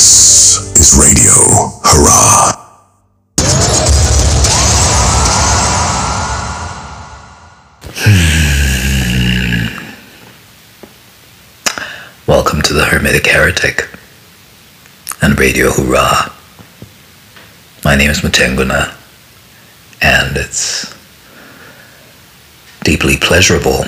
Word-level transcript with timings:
This 0.00 0.56
is 0.78 0.96
Radio 0.98 1.30
Hurrah. 1.84 2.56
Hmm. 7.92 9.66
Welcome 12.26 12.62
to 12.62 12.72
the 12.72 12.86
Hermetic 12.86 13.26
Heretic 13.26 13.90
and 15.20 15.38
Radio 15.38 15.70
Hurrah. 15.70 16.32
My 17.84 17.94
name 17.94 18.08
is 18.08 18.20
Mutenguna, 18.20 18.96
and 20.00 20.34
it's 20.38 20.94
deeply 22.84 23.18
pleasurable 23.18 23.84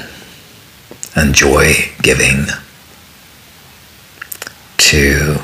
and 1.16 1.34
joy 1.34 1.72
giving 2.02 2.44
to 4.76 5.38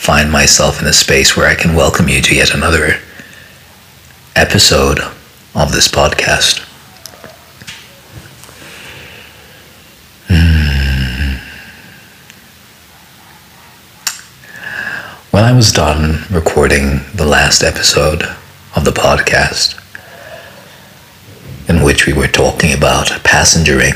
find 0.00 0.32
myself 0.32 0.80
in 0.80 0.88
a 0.88 0.92
space 0.94 1.36
where 1.36 1.46
I 1.46 1.54
can 1.54 1.76
welcome 1.76 2.08
you 2.08 2.22
to 2.22 2.34
yet 2.34 2.54
another 2.54 2.98
episode 4.34 4.98
of 5.54 5.72
this 5.72 5.88
podcast. 5.88 6.60
Hmm. 10.26 11.36
When 15.30 15.44
I 15.44 15.52
was 15.52 15.70
done 15.70 16.24
recording 16.30 17.02
the 17.14 17.26
last 17.26 17.62
episode 17.62 18.22
of 18.74 18.86
the 18.86 18.92
podcast, 18.92 19.76
in 21.68 21.82
which 21.82 22.06
we 22.06 22.14
were 22.14 22.26
talking 22.26 22.72
about 22.72 23.22
passengering, 23.22 23.92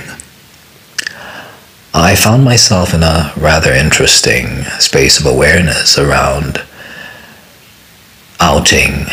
I 1.96 2.16
found 2.16 2.42
myself 2.42 2.92
in 2.92 3.04
a 3.04 3.32
rather 3.36 3.72
interesting 3.72 4.64
space 4.80 5.20
of 5.20 5.26
awareness 5.26 5.96
around 5.96 6.60
outing 8.40 9.06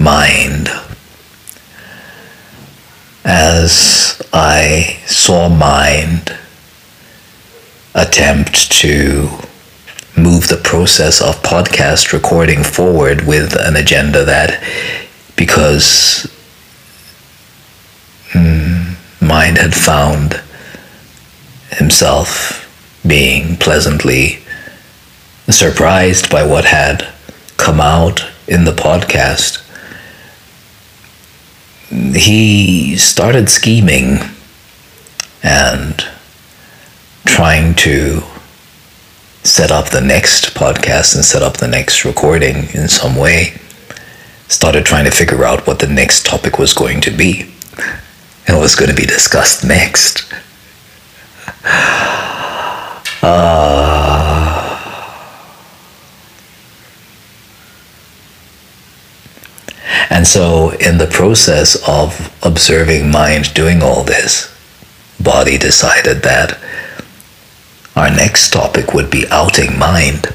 mind. 0.00 0.68
As 3.24 4.20
I 4.32 4.98
saw 5.06 5.48
mind 5.48 6.36
attempt 7.94 8.72
to 8.80 9.28
move 10.16 10.48
the 10.48 10.60
process 10.64 11.22
of 11.22 11.40
podcast 11.44 12.12
recording 12.12 12.64
forward 12.64 13.24
with 13.28 13.54
an 13.54 13.76
agenda 13.76 14.24
that 14.24 14.60
because 15.36 16.26
mm, 18.32 18.96
mind 19.20 19.58
had 19.58 19.72
found 19.72 20.42
himself 21.76 22.62
being 23.06 23.56
pleasantly 23.56 24.38
surprised 25.48 26.30
by 26.30 26.44
what 26.44 26.64
had 26.64 27.06
come 27.56 27.80
out 27.80 28.24
in 28.48 28.64
the 28.64 28.72
podcast 28.72 29.62
he 31.90 32.96
started 32.96 33.48
scheming 33.48 34.18
and 35.42 36.04
trying 37.24 37.74
to 37.74 38.22
set 39.44 39.70
up 39.70 39.90
the 39.90 40.00
next 40.00 40.54
podcast 40.54 41.14
and 41.14 41.24
set 41.24 41.42
up 41.42 41.58
the 41.58 41.68
next 41.68 42.04
recording 42.04 42.56
in 42.74 42.88
some 42.88 43.14
way. 43.14 43.54
Started 44.48 44.84
trying 44.84 45.04
to 45.04 45.10
figure 45.10 45.44
out 45.44 45.66
what 45.66 45.78
the 45.78 45.86
next 45.86 46.26
topic 46.26 46.58
was 46.58 46.72
going 46.72 47.00
to 47.02 47.10
be 47.10 47.42
and 48.46 48.56
what 48.56 48.62
was 48.62 48.76
going 48.76 48.90
to 48.90 48.96
be 48.96 49.06
discussed 49.06 49.64
next. 49.64 50.32
Uh, 53.22 53.46
and 60.10 60.26
so, 60.26 60.70
in 60.78 60.98
the 60.98 61.06
process 61.06 61.76
of 61.88 62.32
observing 62.42 63.10
mind 63.10 63.52
doing 63.54 63.82
all 63.82 64.04
this, 64.04 64.54
body 65.20 65.58
decided 65.58 66.22
that 66.22 66.58
our 67.96 68.10
next 68.10 68.52
topic 68.52 68.92
would 68.94 69.10
be 69.10 69.26
outing 69.30 69.78
mind. 69.78 70.32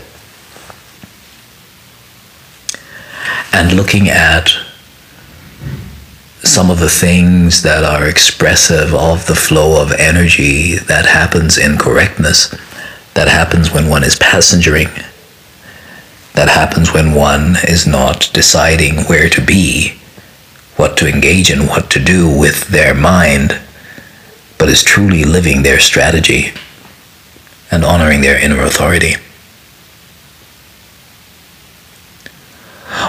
And 3.54 3.74
looking 3.74 4.10
at 4.10 4.52
some 6.44 6.72
of 6.72 6.79
the 6.79 6.90
things 6.90 7.62
that 7.62 7.84
are 7.84 8.07
expressive 8.07 8.94
of 8.96 9.28
the 9.28 9.35
flow 9.35 9.81
of 9.81 9.91
energy 9.94 10.75
that 10.75 11.06
happens 11.06 11.57
in 11.57 11.78
correctness, 11.78 12.50
that 13.13 13.28
happens 13.28 13.72
when 13.72 13.88
one 13.88 14.03
is 14.03 14.18
passengering, 14.18 14.88
that 16.34 16.50
happens 16.50 16.94
when 16.94 17.13
one 17.13 17.56
is 17.68 17.85
not 17.85 18.30
deciding 18.34 19.03
where 19.03 19.30
to 19.30 19.41
be, 19.41 20.00
what 20.78 20.97
to 20.97 21.07
engage 21.07 21.51
in, 21.51 21.68
what 21.68 21.91
to 21.91 22.03
do 22.03 22.28
with 22.28 22.68
their 22.69 22.96
mind, 22.96 23.59
but 24.57 24.69
is 24.69 24.81
truly 24.81 25.24
living 25.24 25.62
their 25.62 25.80
strategy 25.80 26.53
and 27.69 27.85
honoring 27.85 28.22
their 28.22 28.44
inner 28.44 28.63
authority. 28.63 29.13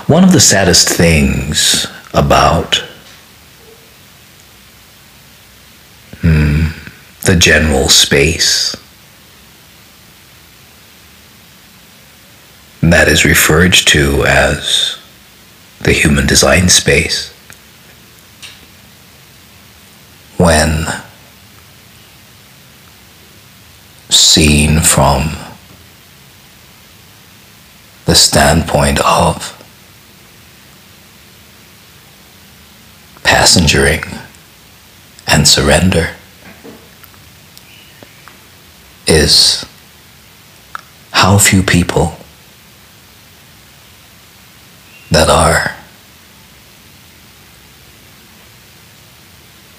One 0.07 0.23
of 0.23 0.33
the 0.33 0.41
saddest 0.41 0.89
things 0.89 1.87
about 2.13 2.85
hmm, 6.23 6.69
the 7.25 7.37
general 7.37 7.89
space. 7.89 8.75
That 12.81 13.09
is 13.09 13.25
referred 13.25 13.75
to 13.75 14.25
as 14.27 14.99
the 15.81 15.93
human 15.93 16.27
design 16.27 16.69
space. 16.69 17.31
When 20.37 20.87
seen 24.09 24.81
from 24.81 25.37
the 28.05 28.15
standpoint 28.15 29.01
of 29.01 29.59
passengering 33.23 34.03
and 35.33 35.49
surrender 35.49 36.11
is 39.07 39.65
how 41.11 41.39
few 41.39 41.63
people 41.63 42.19
that 45.11 45.31
are 45.31 45.75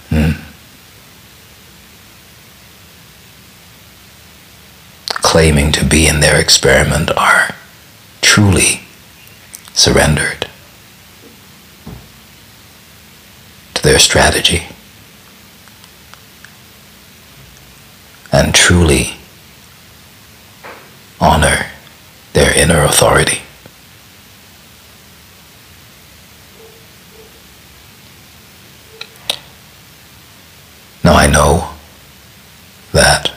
hmm, 0.09 0.31
claiming 5.07 5.71
to 5.71 5.85
be 5.85 6.07
in 6.07 6.19
their 6.19 6.39
experiment 6.39 7.11
are 7.15 7.53
truly 8.21 8.81
surrendered 9.75 10.47
to 13.75 13.83
their 13.83 13.99
strategy 13.99 14.63
and 18.33 18.53
truly 18.53 19.13
honor 21.21 21.67
their 22.33 22.51
inner 22.57 22.83
authority. 22.83 23.41
Now 31.03 31.13
I 31.13 31.27
know 31.27 31.69
that 32.91 33.31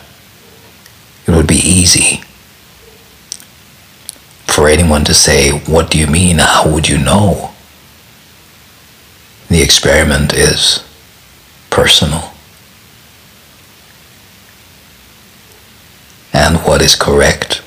it 1.26 1.32
would 1.32 1.46
be 1.46 1.56
easy 1.56 2.22
for 4.46 4.69
anyone 4.69 5.04
to 5.04 5.12
say, 5.12 5.50
What 5.50 5.90
do 5.90 5.98
you 5.98 6.06
mean? 6.06 6.38
How 6.38 6.72
would 6.72 6.88
you 6.88 6.96
know? 6.96 7.50
The 9.48 9.62
experiment 9.62 10.32
is 10.32 10.82
personal. 11.69 12.32
And 16.37 16.59
what 16.67 16.83
is 16.83 16.94
correct, 16.94 17.62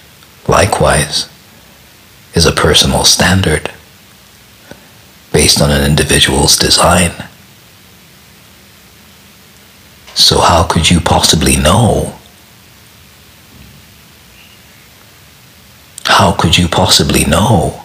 likewise, 0.48 1.27
is 2.36 2.45
a 2.45 2.51
personal 2.51 3.04
standard 3.04 3.71
based 5.33 5.60
on 5.60 5.71
an 5.71 5.83
individual's 5.83 6.56
design. 6.56 7.12
So, 10.13 10.39
how 10.42 10.66
could 10.66 10.92
you 10.92 11.00
possibly 11.00 11.56
know? 11.56 12.13
How 16.06 16.33
could 16.33 16.56
you 16.56 16.68
possibly 16.68 17.25
know? 17.25 17.81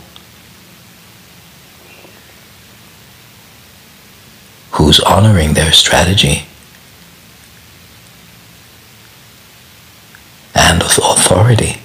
Who's 4.73 5.01
honoring 5.01 5.55
their 5.55 5.73
strategy 5.73 6.45
and 10.65 10.83
with 10.83 10.97
authority. 10.97 11.77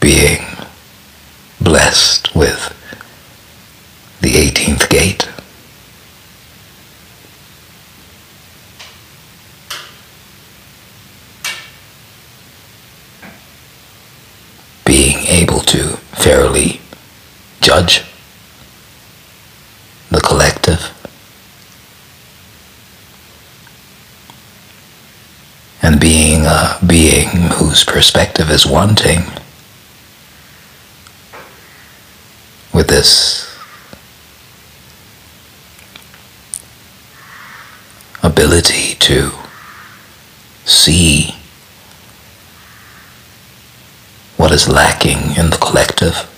Being 0.00 0.44
blessed 1.60 2.36
with 2.36 2.72
the 4.20 4.34
18th 4.34 4.88
gate. 4.88 5.28
Being 14.84 15.18
able 15.26 15.60
to 15.60 15.96
fairly 16.14 16.80
judge 17.60 18.05
and 25.86 26.00
being 26.00 26.44
a 26.46 26.76
being 26.84 27.28
whose 27.58 27.84
perspective 27.84 28.50
is 28.50 28.66
wanting 28.66 29.20
with 32.74 32.88
this 32.88 33.56
ability 38.24 38.96
to 38.96 39.30
see 40.64 41.36
what 44.36 44.50
is 44.50 44.68
lacking 44.68 45.36
in 45.36 45.50
the 45.50 45.58
collective. 45.60 46.35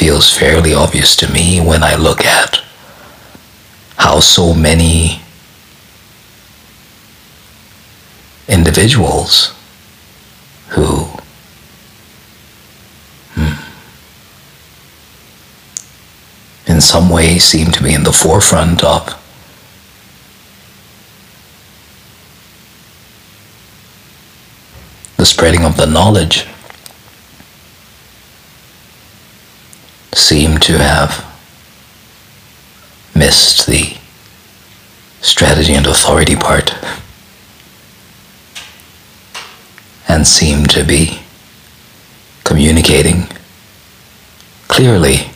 Feels 0.00 0.34
fairly 0.34 0.72
obvious 0.72 1.14
to 1.14 1.30
me 1.30 1.60
when 1.60 1.82
I 1.82 1.94
look 1.94 2.24
at 2.24 2.62
how 3.98 4.18
so 4.18 4.54
many 4.54 5.20
individuals 8.48 9.54
who 10.70 11.04
hmm, 13.34 13.60
in 16.66 16.80
some 16.80 17.10
way 17.10 17.38
seem 17.38 17.70
to 17.70 17.82
be 17.82 17.92
in 17.92 18.04
the 18.04 18.10
forefront 18.10 18.82
of 18.82 19.14
the 25.18 25.26
spreading 25.26 25.66
of 25.66 25.76
the 25.76 25.84
knowledge 25.84 26.46
seem 30.30 30.58
have 30.78 31.26
missed 33.14 33.66
the 33.66 33.96
strategy 35.20 35.74
and 35.74 35.86
authority 35.86 36.36
part 36.36 36.74
and 40.08 40.26
seem 40.26 40.66
to 40.66 40.84
be 40.84 41.20
communicating 42.44 43.28
clearly 44.68 45.30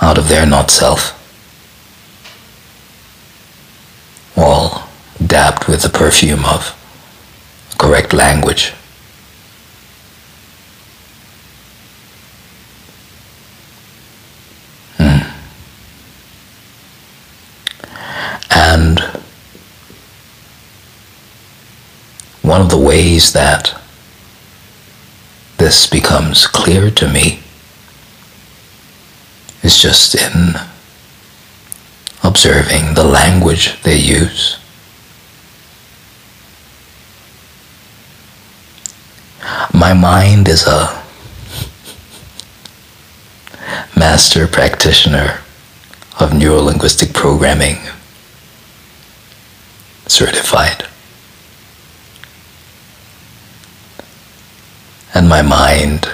out 0.00 0.18
of 0.18 0.28
their 0.28 0.44
not 0.46 0.70
self, 0.70 1.12
all 4.36 4.88
dabbed 5.24 5.66
with 5.68 5.82
the 5.82 5.88
perfume 5.88 6.44
of 6.44 6.74
correct 7.78 8.12
language. 8.12 8.72
Hmm. 14.96 15.20
And 18.50 19.00
one 22.54 22.60
of 22.60 22.70
the 22.70 22.78
ways 22.78 23.32
that 23.32 23.76
this 25.56 25.88
becomes 25.88 26.46
clear 26.46 26.88
to 26.88 27.08
me 27.08 27.40
is 29.64 29.76
just 29.76 30.14
in 30.14 30.54
observing 32.22 32.94
the 32.94 33.02
language 33.02 33.82
they 33.82 33.96
use. 33.96 34.56
My 39.72 39.92
mind 39.92 40.46
is 40.46 40.64
a 40.64 41.02
master 43.96 44.46
practitioner 44.46 45.40
of 46.20 46.30
neurolinguistic 46.30 47.12
programming, 47.14 47.78
certified. 50.06 50.86
And 55.14 55.28
my 55.28 55.42
mind 55.42 56.08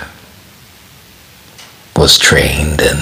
was 1.97 2.19
trained 2.19 2.83
in 2.83 2.99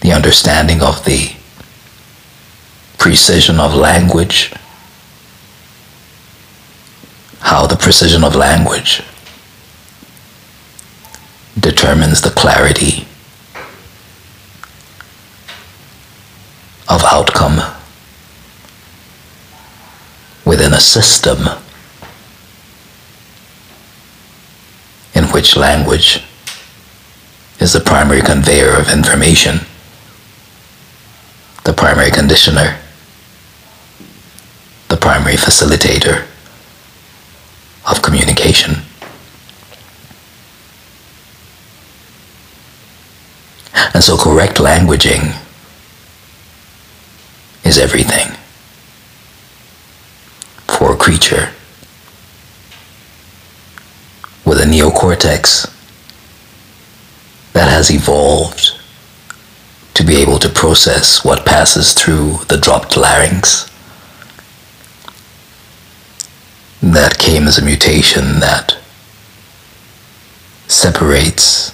the 0.00 0.12
understanding 0.12 0.82
of 0.82 1.04
the 1.04 1.36
precision 2.98 3.60
of 3.60 3.74
language, 3.74 4.52
how 7.40 7.66
the 7.66 7.76
precision 7.76 8.24
of 8.24 8.34
language 8.34 9.02
determines 11.58 12.20
the 12.20 12.30
clarity 12.30 13.06
of 16.88 17.02
outcome 17.04 17.60
within 20.44 20.72
a 20.72 20.80
system 20.80 21.48
which 25.36 25.54
language 25.54 26.24
is 27.60 27.74
the 27.74 27.80
primary 27.80 28.22
conveyor 28.22 28.74
of 28.80 28.88
information 28.90 29.60
the 31.64 31.74
primary 31.74 32.10
conditioner, 32.10 32.78
the 34.88 34.96
primary 34.96 35.34
facilitator 35.34 36.24
of 37.90 38.00
communication. 38.00 38.76
And 43.92 44.02
so 44.02 44.16
correct 44.16 44.56
languaging 44.56 45.36
is 47.62 47.78
everything 47.78 48.28
for 50.68 50.92
a 50.92 50.96
creature 50.96 51.50
with 54.46 54.55
a 54.55 54.55
neocortex 54.66 55.72
that 57.52 57.68
has 57.68 57.90
evolved 57.90 58.72
to 59.94 60.04
be 60.04 60.16
able 60.16 60.38
to 60.38 60.48
process 60.48 61.24
what 61.24 61.46
passes 61.46 61.94
through 61.94 62.38
the 62.48 62.58
dropped 62.58 62.96
larynx. 62.96 63.70
That 66.82 67.18
came 67.18 67.48
as 67.48 67.56
a 67.56 67.64
mutation 67.64 68.40
that 68.40 68.76
separates 70.68 71.72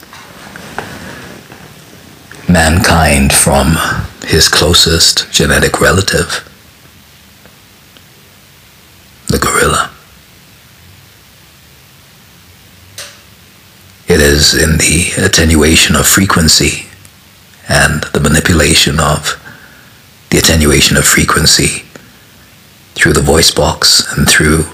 mankind 2.49 3.33
from 3.33 3.77
his 4.25 4.49
closest 4.49 5.33
genetic 5.33 5.81
relative, 5.81 6.49
the 9.29 9.39
gorilla. 9.39 9.92
It 14.13 14.21
is 14.21 14.53
in 14.53 14.77
the 14.77 15.25
attenuation 15.25 15.97
of 15.97 16.07
frequency 16.07 16.87
and 17.67 18.03
the 18.13 18.21
manipulation 18.21 19.01
of 19.01 19.41
the 20.29 20.37
attenuation 20.37 20.99
of 20.99 21.07
frequency 21.07 21.85
through 22.93 23.15
the 23.15 23.23
voice 23.23 23.51
box 23.51 24.15
and 24.15 24.29
through 24.29 24.65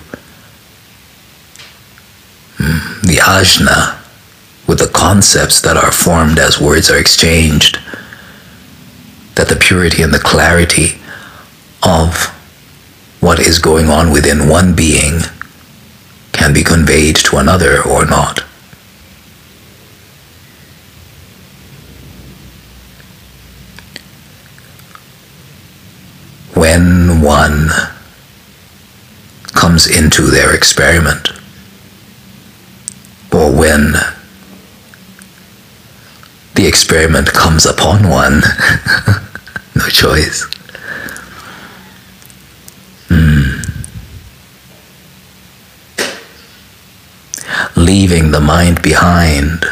mm, 2.57 3.01
the 3.03 3.19
ajna 3.23 4.03
with 4.67 4.81
the 4.81 4.91
concepts 4.93 5.61
that 5.61 5.77
are 5.77 5.93
formed 5.93 6.41
as 6.41 6.61
words 6.61 6.91
are 6.91 6.99
exchanged, 6.99 7.79
that 9.37 9.49
the 9.49 9.55
purity 9.55 10.03
and 10.03 10.13
the 10.13 10.19
clarity 10.19 11.01
of 11.85 12.27
what 13.21 13.39
is 13.39 13.61
going 13.61 13.89
on 13.89 14.11
within 14.11 14.49
one 14.49 14.75
being 14.75 15.21
can 16.33 16.53
be 16.53 16.65
conveyed 16.65 17.15
to 17.15 17.37
another 17.37 17.81
or 17.85 18.05
not. 18.05 18.48
when 26.79 27.21
one 27.23 27.71
comes 29.47 29.89
into 29.89 30.23
their 30.23 30.55
experiment, 30.55 31.31
or 33.33 33.53
when 33.53 33.95
the 36.55 36.67
experiment 36.67 37.27
comes 37.29 37.67
upon 37.67 38.09
one, 38.09 38.41
no 39.75 39.89
choice. 39.89 40.47
Mm. 43.09 43.65
Leaving 47.77 48.31
the 48.31 48.41
mind 48.41 48.83
behind 48.83 49.65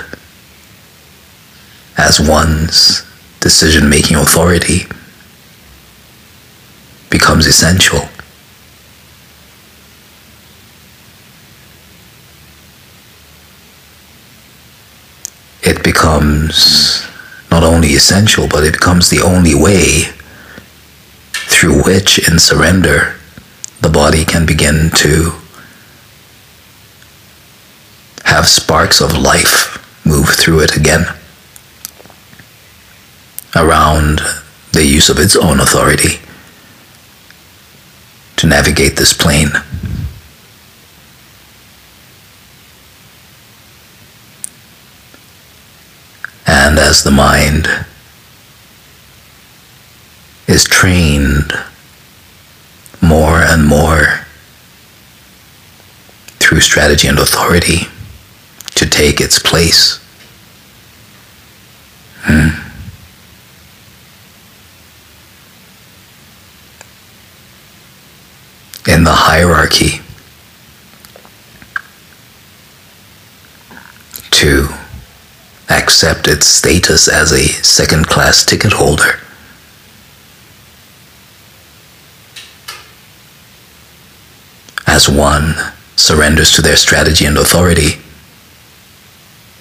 as 1.97 2.19
one's 2.21 3.05
decision 3.41 3.89
making 3.89 4.17
authority 4.17 4.87
becomes 7.11 7.47
essential. 7.47 8.09
It 15.63 15.83
becomes 15.83 17.07
not 17.51 17.63
only 17.63 17.95
essential, 17.95 18.47
but 18.49 18.65
it 18.65 18.75
becomes 18.75 19.11
the 19.11 19.21
only 19.21 19.55
way 19.55 20.05
through 21.33 21.83
which, 21.83 22.29
in 22.29 22.39
surrender, 22.39 23.17
the 23.81 23.89
body 23.89 24.25
can 24.25 24.47
begin 24.47 24.91
to 24.91 25.33
have 28.25 28.47
sparks 28.47 29.01
of 29.01 29.17
life 29.17 29.77
move 30.05 30.29
through 30.29 30.61
it 30.61 30.77
again 30.77 31.07
around 33.55 34.21
the 34.73 34.85
use 34.85 35.09
of 35.09 35.19
its 35.19 35.37
own 35.37 35.61
authority 35.61 36.21
to 38.37 38.47
navigate 38.47 38.97
this 38.97 39.13
plane. 39.13 39.51
And 46.47 46.79
as 46.79 47.03
the 47.03 47.11
mind 47.11 47.69
is 50.47 50.65
trained 50.65 51.53
more 53.03 53.41
and 53.41 53.67
more 53.67 54.27
through 56.39 56.61
strategy 56.61 57.09
and 57.09 57.19
authority 57.19 57.89
to 58.77 58.87
take 58.89 59.21
its 59.21 59.39
place. 59.39 59.99
Hmm. 62.21 62.66
In 68.87 69.03
the 69.03 69.13
hierarchy 69.13 70.01
to 74.31 74.69
accept 75.69 76.29
its 76.29 76.47
status 76.47 77.09
as 77.09 77.33
a 77.33 77.49
second 77.65 78.07
class 78.07 78.45
ticket 78.45 78.73
holder. 78.73 79.19
As 84.87 85.09
one 85.09 85.57
surrenders 85.97 86.53
to 86.53 86.63
their 86.63 86.77
strategy 86.77 87.25
and 87.27 87.37
authority, 87.37 88.01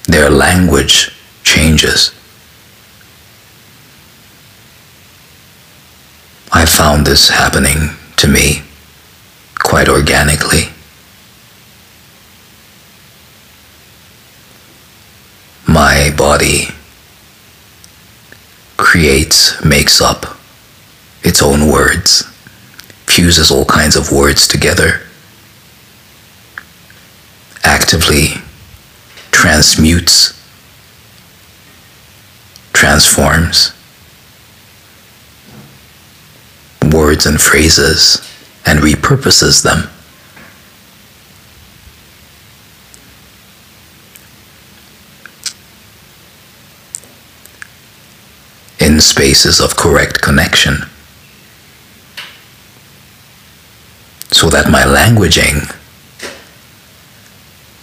their 0.03 0.29
language 0.29 1.11
changes. 1.43 2.11
I 6.51 6.65
found 6.65 7.07
this 7.07 7.29
happening 7.29 7.95
to 8.17 8.27
me 8.27 8.61
quite 9.75 9.89
organically. 9.89 10.69
My 15.67 16.13
body 16.17 16.69
creates, 18.77 19.61
makes 19.65 19.99
up 19.99 20.37
its 21.23 21.43
own 21.43 21.69
words, 21.69 22.23
fuses 23.05 23.51
all 23.51 23.65
kinds 23.65 23.97
of 23.97 24.13
words 24.13 24.47
together, 24.47 25.01
actively 27.65 28.27
transmutes, 29.31 30.41
transforms 32.71 33.73
words 36.93 37.25
and 37.25 37.41
phrases 37.41 38.34
and 38.65 38.79
repurposes 38.79 39.63
them. 39.63 39.89
in 48.85 49.01
spaces 49.01 49.59
of 49.59 49.75
correct 49.75 50.21
connection 50.21 50.75
so 54.31 54.47
that 54.47 54.69
my 54.69 54.83
languaging 54.83 55.73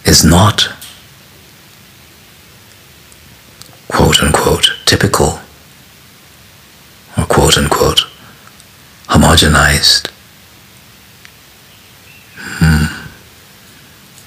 is 0.05 0.23
not 0.23 0.69
quote 3.89 4.23
unquote 4.23 4.71
typical 4.85 5.39
or 7.17 7.25
quote 7.25 7.57
unquote 7.57 8.07
homogenized 9.07 10.09
hmm. 12.37 12.85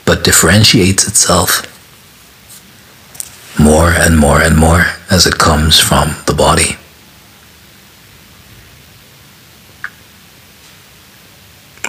but 0.04 0.24
differentiates 0.36 1.08
itself 1.08 1.62
more 3.58 3.88
and 3.88 4.18
more 4.18 4.42
and 4.42 4.54
more 4.54 4.84
as 5.10 5.26
it 5.26 5.38
comes 5.38 5.80
from 5.80 6.14
the 6.26 6.34
body. 6.34 6.76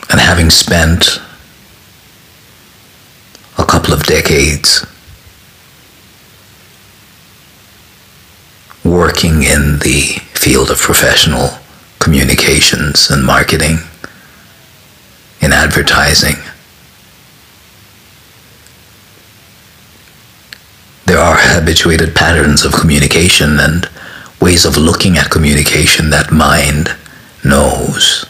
And 0.10 0.22
having 0.22 0.50
spent 0.50 1.20
a 3.58 3.66
couple 3.66 3.94
of 3.94 4.04
decades 4.04 4.86
working 8.86 9.44
in 9.44 9.80
the 9.80 10.22
field 10.36 10.72
of 10.72 10.77
professional 10.77 11.50
communications 12.00 13.10
and 13.10 13.25
marketing, 13.25 13.80
in 15.42 15.51
advertising, 15.51 16.38
there 21.17 21.25
are 21.25 21.39
habituated 21.39 22.13
patterns 22.13 22.63
of 22.63 22.71
communication 22.71 23.59
and 23.59 23.89
ways 24.39 24.65
of 24.65 24.77
looking 24.77 25.17
at 25.17 25.31
communication 25.31 26.12
that 26.12 26.31
mind 26.31 26.95
knows. 27.43 28.24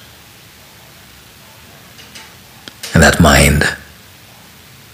And 2.94 3.04
that 3.04 3.20
mind 3.20 3.64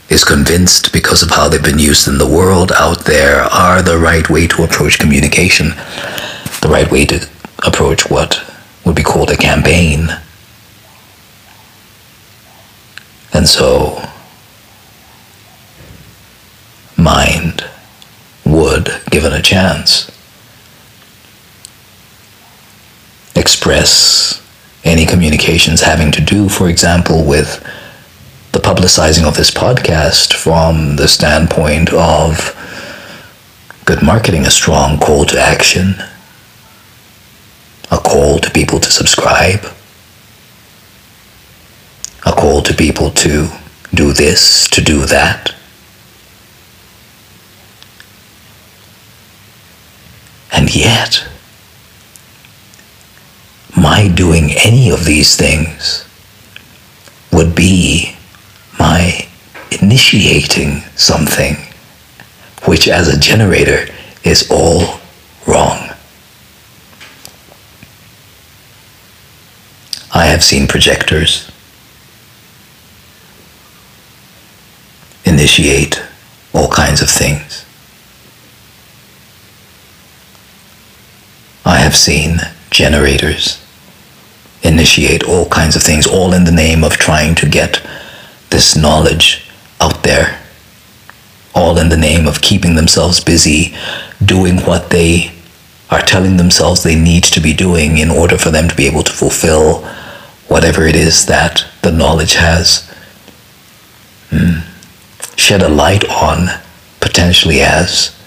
is 0.10 0.24
convinced 0.24 0.92
because 0.92 1.22
of 1.22 1.30
how 1.30 1.48
they've 1.48 1.64
been 1.64 1.78
used 1.78 2.08
in 2.08 2.18
the 2.18 2.26
world 2.26 2.72
out 2.72 3.06
there 3.06 3.42
are 3.42 3.84
the 3.84 4.00
right 4.00 4.28
way 4.28 4.48
to 4.48 4.64
approach 4.64 4.98
communication, 4.98 5.68
the 6.64 6.70
right 6.72 6.90
way 6.90 7.06
to 7.06 7.30
approach 7.64 8.10
what 8.10 8.42
would 8.88 8.96
be 8.96 9.04
called 9.04 9.30
a 9.30 9.38
campaign. 9.38 10.08
And 13.34 13.48
so, 13.48 14.02
mind 16.98 17.53
given 19.14 19.32
a 19.32 19.42
chance, 19.44 20.10
express 23.36 24.42
any 24.84 25.06
communications 25.06 25.82
having 25.82 26.12
to 26.12 26.20
do, 26.20 26.50
for 26.50 26.68
example, 26.68 27.24
with 27.24 27.64
the 28.54 28.60
publicizing 28.60 29.24
of 29.28 29.38
this 29.38 29.52
podcast 29.52 30.34
from 30.34 30.96
the 30.96 31.08
standpoint 31.08 31.94
of 31.94 32.58
good 33.86 34.02
marketing, 34.02 34.48
a 34.48 34.50
strong 34.50 34.98
call 34.98 35.26
to 35.26 35.40
action, 35.40 35.94
a 37.92 38.00
call 38.00 38.40
to 38.40 38.50
people 38.50 38.80
to 38.80 38.90
subscribe, 38.90 39.64
a 42.26 42.32
call 42.32 42.64
to 42.64 42.74
people 42.74 43.12
to 43.12 43.48
do 43.94 44.12
this, 44.12 44.68
to 44.70 44.82
do 44.82 45.06
that. 45.06 45.54
And 50.54 50.74
yet, 50.74 51.28
my 53.76 54.08
doing 54.08 54.52
any 54.52 54.90
of 54.92 55.04
these 55.04 55.36
things 55.36 56.08
would 57.32 57.56
be 57.56 58.16
my 58.80 59.28
initiating 59.82 60.82
something 60.96 61.56
which, 62.66 62.88
as 62.88 63.08
a 63.10 63.20
generator, 63.20 63.88
is 64.24 64.50
all 64.50 65.00
wrong. 65.48 65.90
I 70.14 70.28
have 70.28 70.44
seen 70.44 70.68
projectors 70.68 71.52
initiate 75.26 76.02
all 76.54 76.70
kinds 76.70 77.02
of 77.02 77.10
things. 77.10 77.66
I 81.66 81.78
have 81.78 81.96
seen 81.96 82.38
generators 82.70 83.64
initiate 84.62 85.24
all 85.24 85.48
kinds 85.50 85.76
of 85.76 85.84
things, 85.84 86.08
all 86.08 86.34
in 86.34 86.46
the 86.46 86.52
name 86.52 86.84
of 86.84 86.94
trying 86.94 87.36
to 87.36 87.50
get 87.50 87.82
this 88.50 88.76
knowledge 88.76 89.50
out 89.82 90.04
there 90.04 90.44
all 91.56 91.78
in 91.78 91.90
the 91.90 91.98
name 91.98 92.28
of 92.28 92.42
keeping 92.42 92.76
themselves 92.76 93.20
busy, 93.20 93.76
doing 94.24 94.58
what 94.60 94.90
they 94.90 95.32
are 95.90 96.02
telling 96.02 96.38
themselves 96.38 96.82
they 96.82 96.96
need 96.96 97.24
to 97.24 97.40
be 97.40 97.54
doing 97.54 97.98
in 97.98 98.10
order 98.10 98.38
for 98.38 98.50
them 98.50 98.68
to 98.68 98.76
be 98.76 98.88
able 98.88 99.04
to 99.04 99.12
fulfill 99.12 99.84
whatever 100.48 100.86
it 100.86 100.96
is 100.96 101.26
that 101.28 101.66
the 101.84 101.92
knowledge 101.92 102.34
has 102.34 102.92
mm, 104.30 104.64
shed 105.38 105.62
a 105.62 105.70
light 105.70 106.10
on, 106.10 106.48
potentially 107.00 107.62
as 107.62 108.18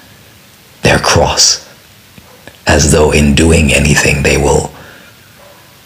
their 0.82 0.98
cross, 0.98 1.65
as 2.66 2.92
though 2.92 3.12
in 3.12 3.34
doing 3.34 3.72
anything 3.72 4.22
they 4.22 4.36
will 4.36 4.72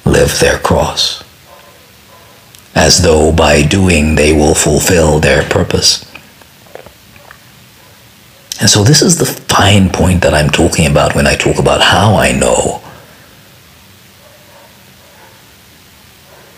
live 0.04 0.38
their 0.40 0.58
cross, 0.58 1.22
as 2.74 3.02
though 3.02 3.32
by 3.32 3.62
doing 3.62 4.14
they 4.14 4.32
will 4.32 4.54
fulfill 4.54 5.20
their 5.20 5.42
purpose. 5.48 6.06
And 8.60 8.68
so, 8.68 8.84
this 8.84 9.00
is 9.00 9.16
the 9.16 9.24
fine 9.24 9.88
point 9.88 10.22
that 10.22 10.34
I'm 10.34 10.50
talking 10.50 10.86
about 10.86 11.14
when 11.14 11.26
I 11.26 11.34
talk 11.34 11.58
about 11.58 11.80
how 11.80 12.16
I 12.16 12.32
know. 12.32 12.82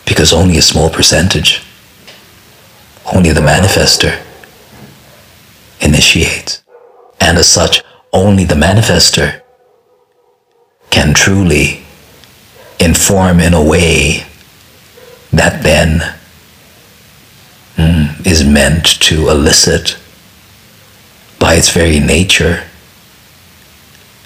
Because 0.05 0.33
only 0.33 0.57
a 0.57 0.61
small 0.61 0.89
percentage, 0.89 1.63
only 3.15 3.31
the 3.31 3.39
manifester, 3.39 4.21
initiates. 5.79 6.61
And 7.21 7.37
as 7.37 7.47
such, 7.47 7.83
only 8.11 8.43
the 8.43 8.55
manifester 8.55 9.42
can 10.93 11.11
truly 11.11 11.83
inform 12.79 13.39
in 13.39 13.51
a 13.51 13.63
way 13.63 14.23
that 15.31 15.63
then 15.63 16.01
mm, 17.75 18.27
is 18.27 18.45
meant 18.45 18.85
to 18.85 19.27
elicit 19.27 19.97
by 21.39 21.55
its 21.55 21.71
very 21.71 21.99
nature, 21.99 22.65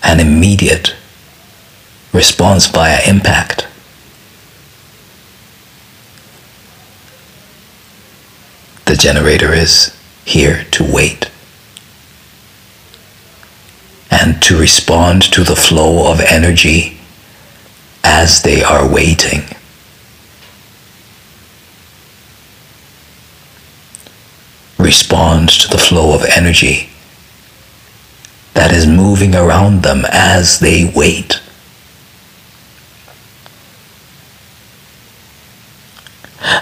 an 0.04 0.20
immediate 0.20 0.94
response 2.12 2.66
via 2.66 3.00
impact. 3.08 3.66
The 8.84 8.98
generator 8.98 9.54
is 9.54 9.98
here 10.26 10.66
to 10.72 10.84
wait 10.84 11.32
and 14.20 14.42
to 14.42 14.60
respond 14.60 15.22
to 15.22 15.44
the 15.44 15.56
flow 15.56 16.12
of 16.12 16.20
energy 16.20 16.98
as 18.04 18.42
they 18.42 18.64
are 18.64 18.92
waiting. 18.92 19.42
Respond 24.80 25.50
to 25.50 25.70
the 25.70 25.78
flow 25.78 26.16
of 26.16 26.24
energy 26.24 26.90
that 28.56 28.72
is 28.72 28.88
moving 28.88 29.36
around 29.36 29.84
them 29.84 30.04
as 30.12 30.60
they 30.60 30.92
wait. 30.96 31.40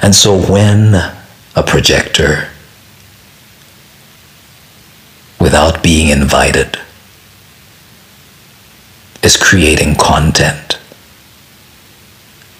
And 0.02 0.14
so 0.14 0.38
when 0.38 0.96
a 1.56 1.64
projector, 1.64 2.50
without 5.40 5.82
being 5.82 6.10
invited, 6.10 6.80
is 9.26 9.36
creating 9.36 9.96
content 9.96 10.80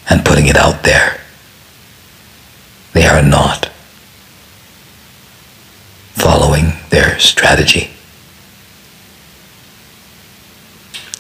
and 0.10 0.26
putting 0.26 0.48
it 0.48 0.58
out 0.58 0.82
there, 0.82 1.22
they 2.94 3.06
are 3.06 3.22
not 3.22 3.68
following 6.14 6.74
their 6.90 7.20
strategy. 7.20 7.92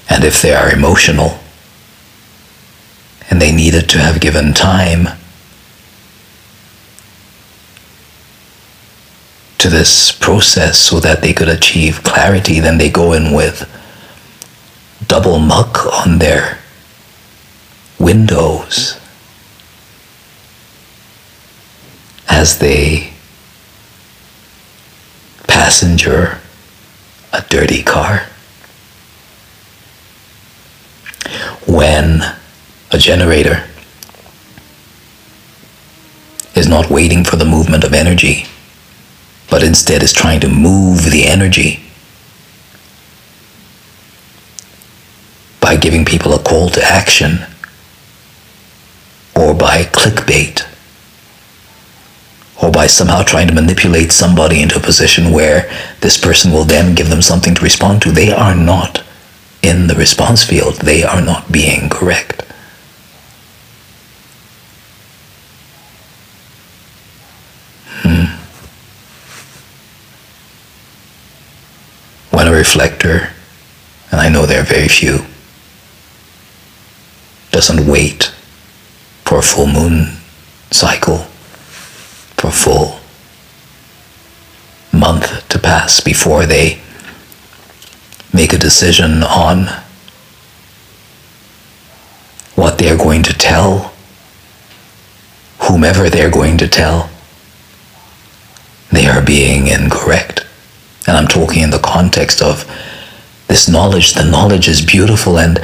And 0.10 0.23
if 0.23 0.41
they 0.41 0.55
are 0.55 0.71
emotional 0.71 1.38
and 3.29 3.39
they 3.39 3.51
needed 3.51 3.88
to 3.89 3.99
have 3.99 4.19
given 4.19 4.51
time 4.51 5.10
to 9.60 9.69
this 9.69 10.12
process 10.12 10.79
so 10.79 10.99
that 10.99 11.21
they 11.21 11.34
could 11.34 11.49
achieve 11.49 12.01
clarity, 12.01 12.60
then 12.60 12.79
they 12.79 12.89
go 12.89 13.13
in 13.13 13.31
with 13.31 13.69
double 15.07 15.39
muck 15.39 15.85
on 15.85 16.19
their 16.19 16.59
windows 17.99 18.99
as 22.29 22.59
they 22.59 23.13
passenger 25.47 26.39
a 27.33 27.41
dirty 27.49 27.83
car. 27.83 28.27
when 31.67 32.21
a 32.91 32.97
generator 32.97 33.63
is 36.55 36.67
not 36.67 36.89
waiting 36.89 37.23
for 37.23 37.35
the 37.35 37.45
movement 37.45 37.83
of 37.83 37.93
energy, 37.93 38.45
but 39.49 39.63
instead 39.63 40.01
is 40.03 40.13
trying 40.13 40.39
to 40.39 40.47
move 40.47 41.11
the 41.11 41.25
energy 41.25 41.84
by 45.65 45.75
giving 45.75 46.06
people 46.06 46.32
a 46.32 46.38
call 46.38 46.69
to 46.69 46.80
action 46.84 47.39
or 49.36 49.51
by 49.51 49.82
clickbait 49.82 50.63
or 52.62 52.69
by 52.69 52.86
somehow 52.86 53.23
trying 53.23 53.47
to 53.47 53.54
manipulate 53.54 54.12
somebody 54.12 54.62
into 54.62 54.78
a 54.78 54.80
position 54.80 55.32
where 55.32 55.67
this 56.01 56.19
person 56.19 56.51
will 56.51 56.65
then 56.65 56.93
give 56.93 57.10
them 57.10 57.19
something 57.19 57.56
to 57.56 57.63
respond 57.63 57.99
to. 57.99 58.12
They 58.12 58.32
are 58.32 58.54
not 58.56 59.04
in 59.63 59.88
the 59.88 59.95
response 59.95 60.43
field, 60.43 60.75
they 60.75 61.01
are 61.04 61.19
not 61.19 61.51
being 61.51 61.89
correct. 61.89 62.43
Hmm. 68.04 68.25
When 72.30 72.47
a 72.47 72.51
reflector, 72.51 73.32
and 74.12 74.21
I 74.21 74.30
know 74.30 74.45
there 74.45 74.62
are 74.62 74.63
very 74.63 74.88
few, 74.88 75.25
doesn't 77.55 77.87
wait 77.87 78.33
for 79.23 79.37
a 79.39 79.41
full 79.41 79.65
moon 79.65 80.17
cycle, 80.71 81.19
for 82.35 82.47
a 82.47 82.51
full 82.51 82.99
month 84.91 85.47
to 85.47 85.57
pass 85.57 86.01
before 86.01 86.45
they 86.45 86.81
make 88.33 88.51
a 88.51 88.57
decision 88.57 89.23
on 89.23 89.67
what 92.55 92.77
they're 92.77 92.97
going 92.97 93.23
to 93.23 93.31
tell 93.31 93.93
whomever 95.59 96.09
they're 96.09 96.29
going 96.29 96.57
to 96.57 96.67
tell, 96.67 97.09
they 98.91 99.07
are 99.07 99.21
being 99.21 99.67
incorrect. 99.67 100.45
And 101.07 101.15
I'm 101.15 101.27
talking 101.27 101.63
in 101.63 101.69
the 101.69 101.79
context 101.79 102.41
of 102.41 102.69
this 103.47 103.69
knowledge. 103.69 104.13
The 104.13 104.29
knowledge 104.29 104.67
is 104.67 104.85
beautiful, 104.85 105.39
and 105.39 105.57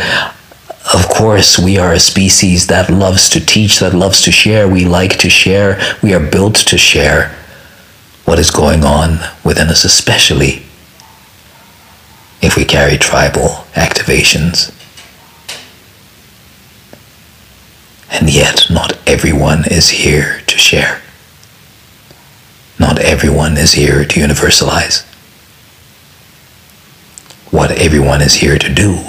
of 0.93 1.07
course, 1.09 1.59
we 1.59 1.77
are 1.77 1.93
a 1.93 1.99
species 1.99 2.67
that 2.67 2.89
loves 2.89 3.29
to 3.29 3.39
teach, 3.39 3.79
that 3.79 3.93
loves 3.93 4.21
to 4.23 4.31
share. 4.31 4.67
We 4.67 4.83
like 4.83 5.19
to 5.19 5.29
share. 5.29 5.79
We 6.01 6.13
are 6.13 6.19
built 6.19 6.55
to 6.55 6.77
share 6.77 7.35
what 8.25 8.39
is 8.39 8.49
going 8.49 8.83
on 8.83 9.19
within 9.43 9.67
us, 9.67 9.85
especially 9.85 10.63
if 12.41 12.57
we 12.57 12.65
carry 12.65 12.97
tribal 12.97 13.65
activations. 13.73 14.75
And 18.09 18.33
yet, 18.33 18.65
not 18.69 18.97
everyone 19.07 19.65
is 19.69 19.89
here 19.89 20.41
to 20.47 20.57
share. 20.57 21.01
Not 22.79 22.97
everyone 22.99 23.55
is 23.55 23.73
here 23.73 24.03
to 24.03 24.19
universalize. 24.19 25.05
What 27.51 27.71
everyone 27.71 28.21
is 28.21 28.35
here 28.35 28.57
to 28.57 28.73
do 28.73 28.99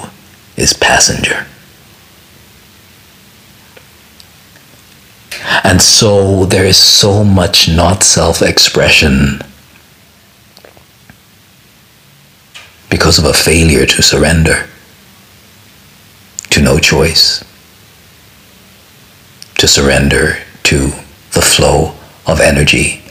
is 0.55 0.73
passenger. 0.73 1.47
And 5.73 5.81
so 5.81 6.45
there 6.45 6.65
is 6.65 6.77
so 6.77 7.23
much 7.23 7.67
not 7.67 8.03
self 8.03 8.43
expression 8.43 9.41
because 12.91 13.17
of 13.17 13.25
a 13.25 13.33
failure 13.33 13.87
to 13.87 14.03
surrender, 14.03 14.67
to 16.51 16.61
no 16.61 16.77
choice, 16.77 17.43
to 19.57 19.67
surrender 19.67 20.37
to 20.61 20.91
the 21.31 21.41
flow 21.41 21.95
of 22.27 22.39
energy 22.39 23.01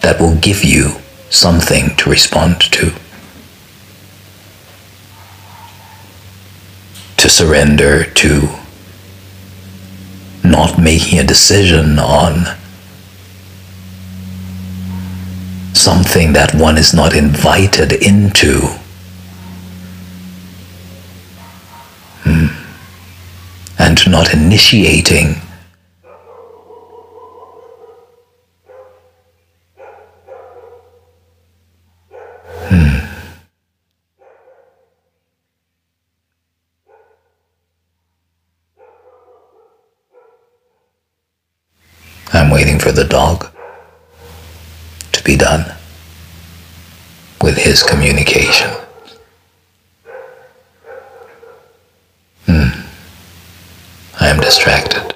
that 0.00 0.18
will 0.18 0.34
give 0.38 0.64
you 0.64 0.96
something 1.30 1.94
to 1.98 2.10
respond 2.10 2.60
to. 2.72 2.94
To 7.18 7.28
surrender 7.30 8.02
to 8.02 8.48
not 10.50 10.78
making 10.78 11.18
a 11.18 11.24
decision 11.24 11.98
on 11.98 12.56
something 15.72 16.32
that 16.32 16.54
one 16.54 16.76
is 16.76 16.92
not 16.92 17.14
invited 17.14 17.92
into. 17.92 18.60
Hmm. 22.24 22.46
And 23.78 24.10
not 24.10 24.34
initiating. 24.34 25.36
I'm 42.48 42.54
waiting 42.54 42.78
for 42.78 42.92
the 42.92 43.04
dog 43.04 43.50
to 45.12 45.22
be 45.22 45.36
done 45.36 45.70
with 47.42 47.58
his 47.58 47.82
communication. 47.82 48.70
Hmm. 52.46 52.70
I 54.18 54.28
am 54.28 54.40
distracted. 54.40 55.14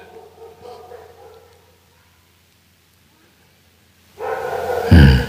Hmm. 4.91 5.21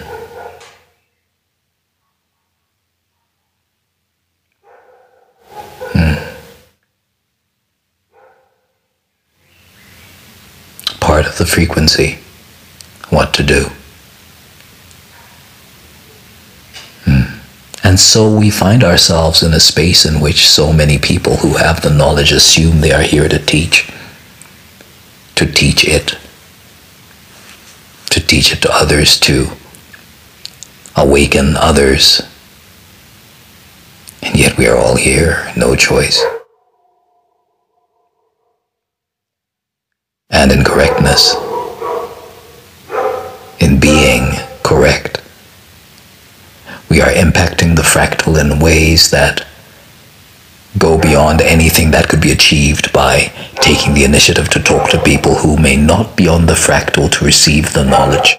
Hmm. 5.94 6.14
The 11.36 11.46
frequency, 11.46 12.18
what 13.10 13.34
to 13.34 13.42
do. 13.42 13.70
Hmm. 17.04 17.40
And 17.82 17.98
so 17.98 18.32
we 18.32 18.50
find 18.50 18.84
ourselves 18.84 19.42
in 19.42 19.52
a 19.52 19.58
space 19.58 20.06
in 20.06 20.20
which 20.20 20.48
so 20.48 20.72
many 20.72 20.96
people 20.96 21.38
who 21.38 21.54
have 21.54 21.82
the 21.82 21.90
knowledge 21.90 22.30
assume 22.30 22.80
they 22.80 22.92
are 22.92 23.02
here 23.02 23.28
to 23.28 23.38
teach, 23.38 23.90
to 25.34 25.44
teach 25.44 25.84
it, 25.84 26.16
to 28.10 28.20
teach 28.24 28.52
it 28.52 28.62
to 28.62 28.72
others, 28.72 29.18
to 29.20 29.48
awaken 30.96 31.56
others. 31.56 32.22
And 34.22 34.36
yet 34.36 34.56
we 34.56 34.68
are 34.68 34.76
all 34.76 34.96
here, 34.96 35.52
no 35.56 35.74
choice. 35.74 36.24
And 40.30 40.50
in 40.50 40.63
correctness, 40.74 41.34
in 43.60 43.78
being 43.78 44.32
correct 44.64 45.20
we 46.90 47.00
are 47.00 47.10
impacting 47.10 47.76
the 47.76 47.82
fractal 47.82 48.40
in 48.40 48.58
ways 48.58 49.10
that 49.10 49.46
go 50.78 50.98
beyond 50.98 51.40
anything 51.40 51.92
that 51.92 52.08
could 52.08 52.20
be 52.20 52.32
achieved 52.32 52.92
by 52.92 53.32
taking 53.60 53.94
the 53.94 54.04
initiative 54.04 54.48
to 54.48 54.60
talk 54.60 54.90
to 54.90 55.00
people 55.02 55.36
who 55.36 55.56
may 55.56 55.76
not 55.76 56.16
be 56.16 56.26
on 56.26 56.46
the 56.46 56.52
fractal 56.54 57.08
to 57.10 57.24
receive 57.24 57.72
the 57.72 57.84
knowledge. 57.84 58.36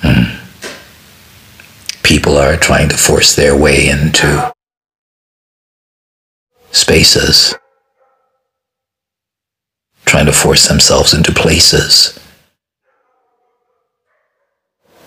Hmm. 0.00 0.24
People 2.32 2.44
are 2.44 2.56
trying 2.56 2.88
to 2.88 2.96
force 2.96 3.36
their 3.36 3.54
way 3.54 3.90
into 3.90 4.54
spaces 6.70 7.54
trying 10.06 10.24
to 10.24 10.32
force 10.32 10.66
themselves 10.66 11.12
into 11.12 11.30
places 11.30 12.18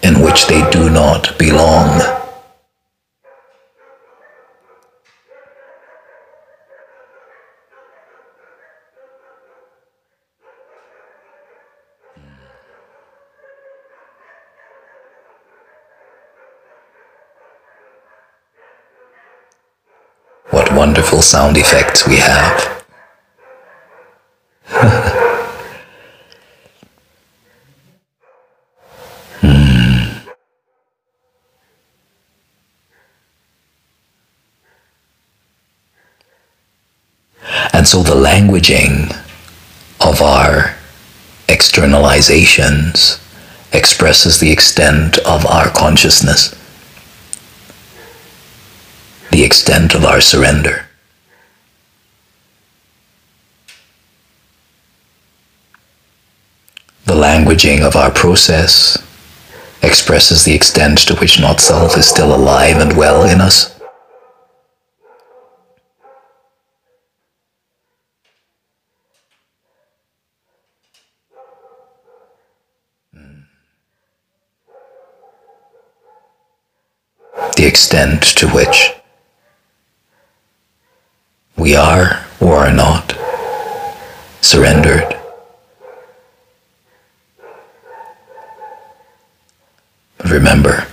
in 0.04 0.22
which 0.22 0.46
they 0.46 0.70
do 0.70 0.88
not 0.92 1.36
belong. 1.40 2.00
What 20.52 20.72
sound 21.22 21.58
effects 21.58 22.08
we 22.08 22.18
have. 22.18 22.86
hmm. 29.42 30.30
And 37.74 37.88
so 37.88 38.04
the 38.04 38.16
languaging 38.16 39.12
of 40.02 40.22
our 40.22 40.76
externalizations 41.48 43.22
expresses 43.74 44.40
the 44.40 44.52
extent 44.52 45.18
of 45.20 45.46
our 45.46 45.70
consciousness, 45.70 46.56
the 49.32 49.44
extent 49.44 49.94
of 49.94 50.06
our 50.06 50.22
surrender. 50.22 50.86
The 57.06 57.15
languaging 57.26 57.82
of 57.82 57.96
our 57.96 58.12
process 58.12 59.02
expresses 59.82 60.44
the 60.44 60.54
extent 60.54 61.00
to 61.00 61.16
which 61.16 61.40
not 61.40 61.60
self 61.60 61.98
is 61.98 62.08
still 62.08 62.36
alive 62.36 62.78
and 62.78 62.96
well 62.96 63.24
in 63.24 63.42
us. 63.42 63.74
The 77.58 77.66
extent 77.66 78.22
to 78.38 78.48
which 78.50 78.94
we 81.58 81.76
are 81.76 82.24
or 82.40 82.58
are 82.58 82.74
not 82.74 83.18
surrendered. 84.42 85.15
Remember, 90.36 90.86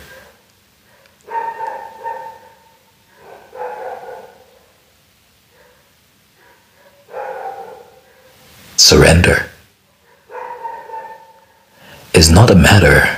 surrender 8.77 9.51
is 12.15 12.31
not 12.31 12.53
a 12.53 12.55
matter 12.55 13.17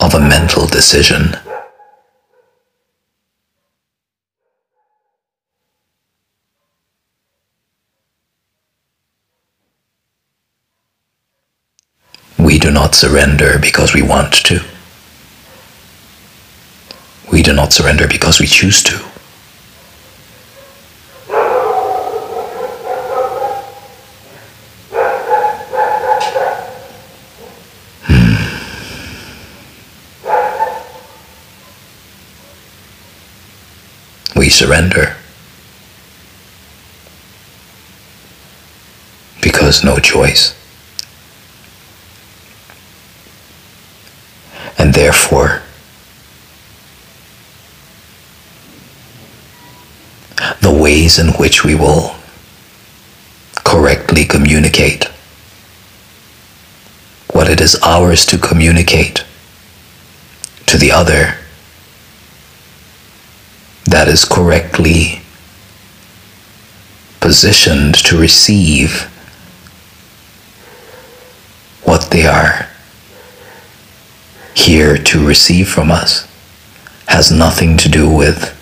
of 0.00 0.12
a 0.12 0.20
mental 0.20 0.66
decision. 0.66 1.34
We 12.38 12.58
do 12.58 12.71
not 12.82 12.96
surrender 12.96 13.60
because 13.60 13.94
we 13.94 14.02
want 14.02 14.32
to. 14.32 14.60
We 17.30 17.40
do 17.40 17.52
not 17.52 17.72
surrender 17.72 18.08
because 18.08 18.40
we 18.40 18.46
choose 18.48 18.82
to. 18.82 18.96
Hmm. 28.08 28.34
we 34.36 34.48
surrender. 34.48 35.14
Because 39.40 39.84
no 39.84 39.98
choice. 39.98 40.61
And 44.82 44.92
therefore, 44.94 45.62
the 50.60 50.76
ways 50.76 51.20
in 51.20 51.28
which 51.34 51.62
we 51.62 51.76
will 51.76 52.16
correctly 53.62 54.24
communicate 54.24 55.04
what 57.30 57.48
it 57.48 57.60
is 57.60 57.76
ours 57.84 58.26
to 58.26 58.36
communicate 58.36 59.24
to 60.66 60.76
the 60.76 60.90
other 60.90 61.36
that 63.84 64.08
is 64.08 64.24
correctly 64.24 65.22
positioned 67.20 67.94
to 67.94 68.18
receive 68.18 69.02
what 71.84 72.10
they 72.10 72.26
are 72.26 72.71
here 74.54 74.96
to 74.96 75.26
receive 75.26 75.68
from 75.68 75.90
us 75.90 76.28
has 77.08 77.30
nothing 77.30 77.76
to 77.76 77.88
do 77.88 78.08
with 78.08 78.58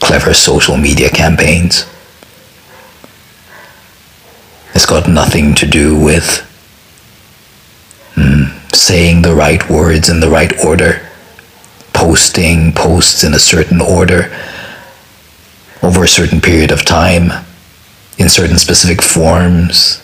clever 0.00 0.34
social 0.34 0.76
media 0.76 1.08
campaigns. 1.08 1.86
It's 4.74 4.86
got 4.86 5.08
nothing 5.08 5.54
to 5.56 5.66
do 5.66 5.98
with 5.98 6.42
mm, 8.14 8.74
saying 8.74 9.22
the 9.22 9.34
right 9.34 9.68
words 9.70 10.08
in 10.08 10.20
the 10.20 10.28
right 10.28 10.52
order, 10.64 11.08
posting 11.92 12.72
posts 12.72 13.22
in 13.24 13.32
a 13.34 13.38
certain 13.38 13.80
order 13.80 14.34
over 15.82 16.04
a 16.04 16.08
certain 16.08 16.40
period 16.40 16.72
of 16.72 16.84
time, 16.84 17.44
in 18.18 18.28
certain 18.28 18.58
specific 18.58 19.02
forms. 19.02 20.03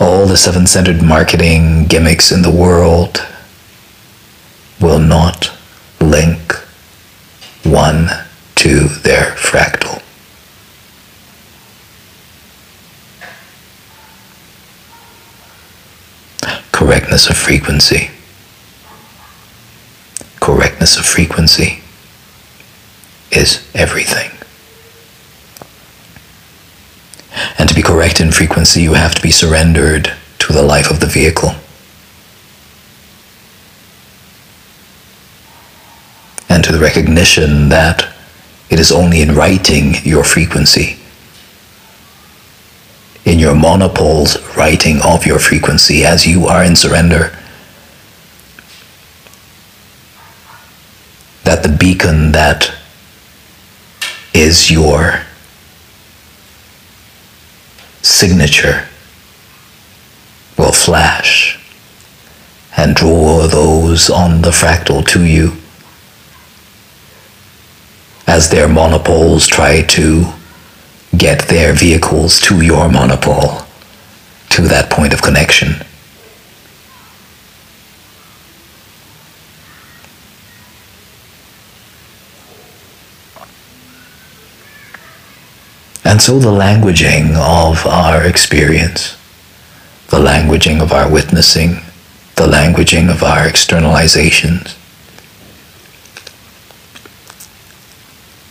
All 0.00 0.24
the 0.24 0.38
seven 0.38 0.66
centered 0.66 1.02
marketing 1.02 1.84
gimmicks 1.84 2.32
in 2.32 2.40
the 2.40 2.50
world 2.50 3.22
will 4.80 4.98
not 4.98 5.52
link 6.00 6.54
one 7.64 8.08
to 8.54 8.88
their 8.88 9.32
fractal. 9.32 10.02
Correctness 16.72 17.28
of 17.28 17.36
frequency. 17.36 18.10
Correctness 20.40 20.96
of 20.96 21.04
frequency 21.04 21.82
is 23.30 23.68
everything. 23.74 24.39
And 27.60 27.68
to 27.68 27.74
be 27.74 27.82
correct 27.82 28.22
in 28.22 28.32
frequency, 28.32 28.80
you 28.80 28.94
have 28.94 29.14
to 29.14 29.20
be 29.20 29.30
surrendered 29.30 30.10
to 30.38 30.52
the 30.54 30.62
life 30.62 30.90
of 30.90 31.00
the 31.00 31.06
vehicle. 31.06 31.50
And 36.48 36.64
to 36.64 36.72
the 36.72 36.78
recognition 36.78 37.68
that 37.68 38.08
it 38.70 38.80
is 38.80 38.90
only 38.90 39.20
in 39.20 39.34
writing 39.34 39.96
your 40.04 40.24
frequency, 40.24 40.96
in 43.26 43.38
your 43.38 43.54
monopole's 43.54 44.38
writing 44.56 44.98
of 45.04 45.26
your 45.26 45.38
frequency 45.38 46.06
as 46.06 46.26
you 46.26 46.46
are 46.46 46.64
in 46.64 46.74
surrender, 46.74 47.36
that 51.44 51.62
the 51.62 51.76
beacon 51.78 52.32
that 52.32 52.72
is 54.32 54.70
your 54.70 55.26
signature 58.02 58.86
will 60.56 60.72
flash 60.72 61.58
and 62.76 62.94
draw 62.94 63.46
those 63.46 64.10
on 64.10 64.42
the 64.42 64.50
fractal 64.50 65.06
to 65.06 65.24
you 65.24 65.52
as 68.26 68.48
their 68.50 68.68
monopoles 68.68 69.46
try 69.46 69.82
to 69.82 70.24
get 71.16 71.48
their 71.48 71.72
vehicles 71.72 72.40
to 72.40 72.62
your 72.62 72.88
monopole, 72.88 73.66
to 74.48 74.62
that 74.62 74.88
point 74.88 75.12
of 75.12 75.20
connection. 75.20 75.74
And 86.10 86.20
so 86.20 86.40
the 86.40 86.50
languaging 86.50 87.36
of 87.36 87.86
our 87.86 88.26
experience, 88.26 89.16
the 90.08 90.18
languaging 90.18 90.82
of 90.82 90.90
our 90.90 91.08
witnessing, 91.08 91.82
the 92.34 92.48
languaging 92.48 93.08
of 93.08 93.22
our 93.22 93.46
externalizations, 93.46 94.74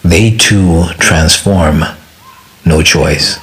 they 0.06 0.38
too 0.38 0.86
transform 1.00 1.84
no 2.64 2.82
choice. 2.82 3.40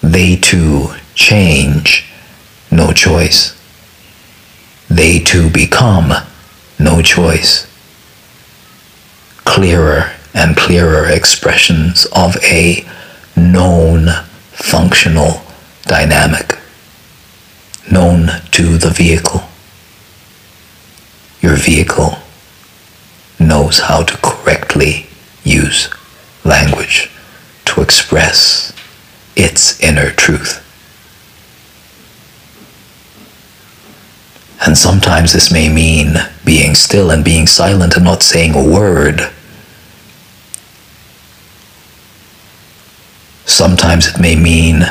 They 0.00 0.36
too 0.36 0.94
change 1.16 2.08
no 2.70 2.92
choice. 2.92 3.60
They 4.88 5.18
too 5.18 5.50
become 5.50 6.12
no 6.78 7.02
choice. 7.02 7.66
Clearer 9.44 10.13
and 10.34 10.56
clearer 10.56 11.06
expressions 11.06 12.06
of 12.06 12.36
a 12.42 12.84
known 13.36 14.08
functional 14.50 15.42
dynamic, 15.82 16.58
known 17.90 18.28
to 18.50 18.76
the 18.76 18.90
vehicle. 18.90 19.42
Your 21.40 21.56
vehicle 21.56 22.18
knows 23.38 23.80
how 23.80 24.02
to 24.02 24.16
correctly 24.18 25.06
use 25.44 25.88
language 26.44 27.10
to 27.66 27.80
express 27.80 28.72
its 29.36 29.78
inner 29.80 30.10
truth. 30.10 30.60
And 34.66 34.78
sometimes 34.78 35.32
this 35.32 35.52
may 35.52 35.68
mean 35.68 36.14
being 36.44 36.74
still 36.74 37.10
and 37.10 37.22
being 37.24 37.46
silent 37.46 37.96
and 37.96 38.04
not 38.04 38.22
saying 38.22 38.54
a 38.54 38.64
word. 38.64 39.30
Sometimes 43.46 44.06
it 44.06 44.20
may 44.20 44.36
mean 44.36 44.84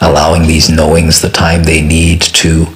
allowing 0.00 0.42
these 0.46 0.68
knowings 0.68 1.20
the 1.20 1.28
time 1.28 1.64
they 1.64 1.82
need 1.82 2.20
to 2.20 2.66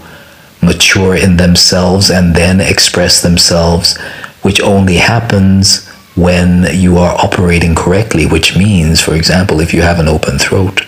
mature 0.63 1.15
in 1.15 1.37
themselves 1.37 2.11
and 2.11 2.35
then 2.35 2.61
express 2.61 3.23
themselves, 3.23 3.97
which 4.43 4.61
only 4.61 4.97
happens 4.97 5.89
when 6.17 6.67
you 6.75 6.99
are 6.99 7.17
operating 7.19 7.75
correctly, 7.75 8.27
which 8.27 8.57
means, 8.57 9.01
for 9.01 9.15
example, 9.15 9.61
if 9.61 9.73
you 9.73 9.83
have 9.83 9.99
an 9.99 10.09
open 10.09 10.39
throat, 10.39 10.83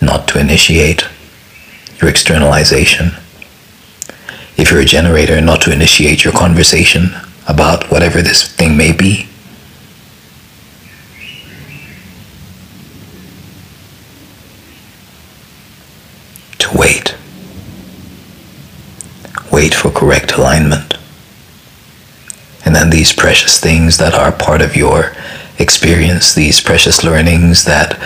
not 0.00 0.28
to 0.28 0.38
initiate 0.38 1.04
your 2.00 2.10
externalization. 2.10 3.12
If 4.56 4.70
you're 4.70 4.80
a 4.80 4.84
generator, 4.84 5.40
not 5.40 5.62
to 5.62 5.72
initiate 5.72 6.24
your 6.24 6.32
conversation 6.32 7.10
about 7.46 7.90
whatever 7.90 8.22
this 8.22 8.52
thing 8.52 8.76
may 8.76 8.92
be. 8.92 9.27
Wait 16.74 17.14
wait 19.58 19.74
for 19.74 19.90
correct 19.90 20.32
alignment. 20.34 20.94
And 22.64 22.76
then 22.76 22.90
these 22.90 23.12
precious 23.12 23.58
things 23.60 23.96
that 23.98 24.14
are 24.14 24.30
part 24.30 24.62
of 24.62 24.76
your 24.76 25.12
experience, 25.58 26.32
these 26.32 26.60
precious 26.60 27.02
learnings 27.02 27.64
that 27.64 28.00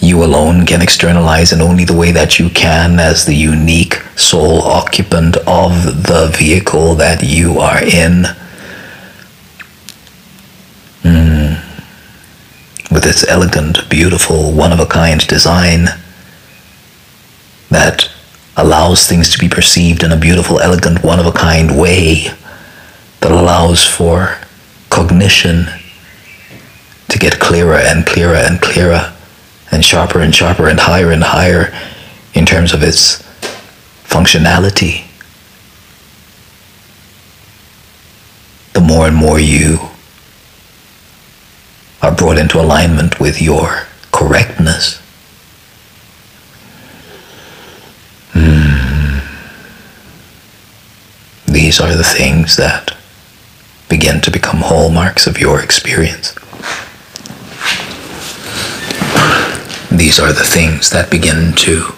you 0.00 0.24
alone 0.24 0.64
can 0.64 0.80
externalize 0.80 1.52
in 1.52 1.60
only 1.60 1.84
the 1.84 1.96
way 1.96 2.12
that 2.12 2.38
you 2.38 2.48
can 2.48 2.98
as 2.98 3.26
the 3.26 3.34
unique 3.34 3.96
sole 4.16 4.62
occupant 4.62 5.36
of 5.46 6.06
the 6.06 6.32
vehicle 6.34 6.94
that 6.94 7.22
you 7.22 7.58
are 7.58 7.82
in. 7.82 8.24
Mm. 11.02 11.60
With 12.90 13.04
its 13.04 13.26
elegant, 13.28 13.88
beautiful, 13.90 14.52
one 14.52 14.72
of 14.72 14.80
a 14.80 14.86
kind 14.86 15.26
design 15.26 15.88
that 17.70 18.10
allows 18.56 19.06
things 19.06 19.30
to 19.30 19.38
be 19.38 19.48
perceived 19.48 20.02
in 20.02 20.12
a 20.12 20.16
beautiful, 20.16 20.60
elegant, 20.60 21.02
one 21.02 21.18
of 21.18 21.26
a 21.26 21.32
kind 21.32 21.78
way 21.78 22.28
that 23.20 23.30
allows 23.30 23.84
for 23.84 24.38
cognition 24.90 25.66
to 27.08 27.18
get 27.18 27.38
clearer 27.38 27.76
and 27.76 28.06
clearer 28.06 28.36
and 28.36 28.60
clearer 28.60 29.12
and 29.70 29.84
sharper 29.84 30.20
and 30.20 30.34
sharper 30.34 30.68
and 30.68 30.80
higher 30.80 31.10
and 31.10 31.22
higher 31.22 31.72
in 32.34 32.46
terms 32.46 32.72
of 32.72 32.82
its 32.82 33.22
functionality. 34.04 35.02
The 38.72 38.80
more 38.80 39.06
and 39.06 39.16
more 39.16 39.38
you 39.38 39.78
are 42.02 42.14
brought 42.14 42.38
into 42.38 42.60
alignment 42.60 43.18
with 43.18 43.42
your 43.42 43.86
correctness 44.12 45.02
Hmm. 48.38 49.18
These 51.50 51.80
are 51.80 51.94
the 51.94 52.04
things 52.04 52.56
that 52.56 52.94
begin 53.88 54.20
to 54.20 54.30
become 54.30 54.60
hallmarks 54.60 55.26
of 55.26 55.38
your 55.38 55.62
experience. 55.62 56.34
These 59.90 60.20
are 60.20 60.32
the 60.32 60.44
things 60.44 60.90
that 60.90 61.10
begin 61.10 61.54
to 61.54 61.92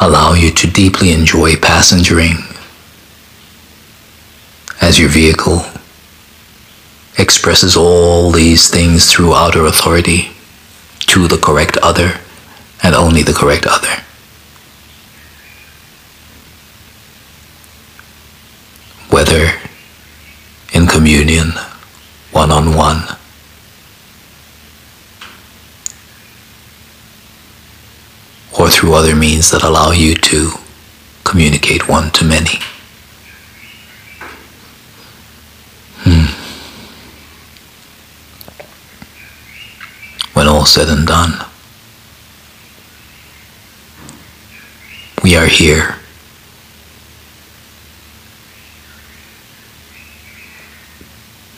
allow 0.00 0.34
you 0.34 0.52
to 0.52 0.70
deeply 0.70 1.12
enjoy 1.12 1.56
passengering 1.56 2.36
as 4.80 4.98
your 4.98 5.08
vehicle 5.08 5.64
expresses 7.18 7.76
all 7.76 8.30
these 8.30 8.70
things 8.70 9.10
through 9.10 9.34
outer 9.34 9.66
authority 9.66 10.30
to 11.00 11.28
the 11.28 11.38
correct 11.38 11.76
other 11.78 12.20
and 12.82 12.94
only 12.94 13.22
the 13.22 13.32
correct 13.32 13.66
other. 13.66 14.02
Whether 19.12 19.52
in 20.72 20.86
communion, 20.86 21.50
one 22.32 22.50
on 22.50 22.74
one, 22.74 23.02
or 28.58 28.70
through 28.70 28.94
other 28.94 29.14
means 29.14 29.50
that 29.50 29.62
allow 29.62 29.90
you 29.92 30.14
to 30.14 30.52
communicate 31.24 31.88
one 31.88 32.10
to 32.12 32.24
many. 32.24 32.58
Hmm. 36.04 36.26
When 40.32 40.48
all 40.48 40.64
said 40.64 40.88
and 40.88 41.06
done, 41.06 41.44
we 45.22 45.36
are 45.36 45.46
here. 45.46 45.96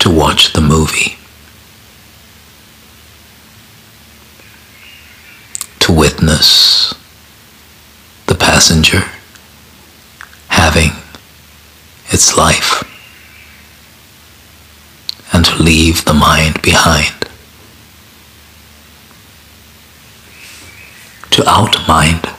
To 0.01 0.11
watch 0.11 0.53
the 0.53 0.61
movie. 0.85 1.17
To 5.81 5.93
witness 5.93 6.95
the 8.27 8.35
passenger 8.35 9.05
having 10.49 10.91
its 12.09 12.37
life 12.37 12.83
and 15.33 15.45
to 15.45 15.63
leave 15.63 16.05
the 16.05 16.15
mind 16.15 16.61
behind. 16.61 17.15
To 21.31 21.43
outmind 21.43 22.31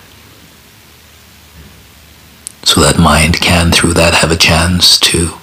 so 2.64 2.82
that 2.82 2.98
mind 2.98 3.42
can, 3.42 3.72
through 3.72 3.94
that, 3.94 4.14
have 4.16 4.32
a 4.32 4.38
chance 4.38 5.00
to 5.00 5.34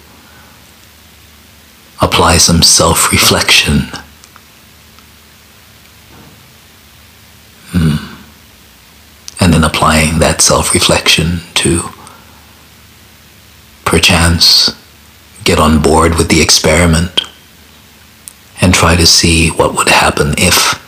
apply 2.02 2.36
some 2.36 2.62
self 2.62 3.10
reflection. 3.12 3.78
Mm. 7.70 7.98
And 9.40 9.54
then 9.54 9.64
applying 9.64 10.18
that 10.18 10.42
self 10.42 10.74
reflection 10.74 11.40
to 11.54 11.82
perchance 13.86 14.70
get 15.44 15.58
on 15.58 15.80
board 15.80 16.16
with 16.16 16.28
the 16.28 16.42
experiment 16.42 17.22
and 18.60 18.74
try 18.74 18.96
to 18.96 19.06
see 19.06 19.48
what 19.48 19.74
would 19.74 19.88
happen 19.88 20.34
if. 20.36 20.80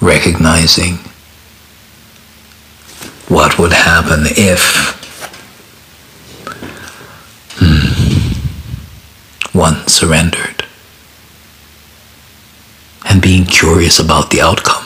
recognizing 0.00 0.98
what 3.28 3.58
would 3.58 3.72
happen 3.72 4.20
if 4.24 4.96
hmm, 7.58 8.32
one 9.56 9.86
surrendered 9.86 10.64
and 13.08 13.20
being 13.20 13.44
curious 13.44 13.98
about 13.98 14.30
the 14.30 14.40
outcome. 14.40 14.84